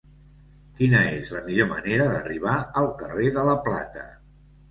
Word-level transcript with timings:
Quina 0.79 1.01
és 1.17 1.27
la 1.33 1.41
millor 1.49 1.67
manera 1.73 2.07
d'arribar 2.15 2.55
al 2.83 2.89
carrer 3.03 3.31
de 3.35 3.43
la 3.51 3.57
Plata? 3.67 4.09